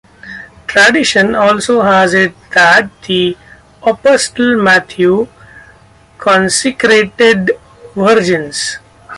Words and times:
Tradition 0.65 1.35
also 1.35 1.81
has 1.83 2.15
it 2.15 2.33
that 2.55 2.89
the 3.03 3.37
Apostle 3.83 4.59
Matthew 4.59 5.27
consecrated 6.17 7.51
virgins. 7.93 8.79